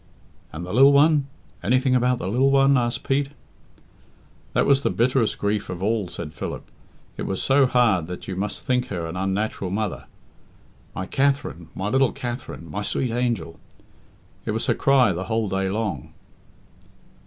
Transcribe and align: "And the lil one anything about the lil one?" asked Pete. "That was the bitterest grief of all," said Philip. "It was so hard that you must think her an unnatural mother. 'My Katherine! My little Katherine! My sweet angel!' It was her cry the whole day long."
"And 0.51 0.65
the 0.65 0.73
lil 0.73 0.91
one 0.91 1.27
anything 1.61 1.93
about 1.93 2.17
the 2.17 2.27
lil 2.27 2.49
one?" 2.49 2.75
asked 2.75 3.03
Pete. 3.07 3.29
"That 4.53 4.65
was 4.65 4.81
the 4.81 4.89
bitterest 4.89 5.37
grief 5.37 5.69
of 5.69 5.83
all," 5.83 6.07
said 6.07 6.33
Philip. 6.33 6.63
"It 7.17 7.27
was 7.27 7.39
so 7.43 7.67
hard 7.67 8.07
that 8.07 8.27
you 8.27 8.35
must 8.35 8.65
think 8.65 8.87
her 8.87 9.05
an 9.05 9.15
unnatural 9.15 9.69
mother. 9.69 10.05
'My 10.95 11.05
Katherine! 11.05 11.67
My 11.75 11.87
little 11.89 12.13
Katherine! 12.13 12.67
My 12.67 12.81
sweet 12.81 13.11
angel!' 13.11 13.59
It 14.43 14.51
was 14.55 14.65
her 14.65 14.73
cry 14.73 15.13
the 15.13 15.25
whole 15.25 15.47
day 15.47 15.69
long." 15.69 16.11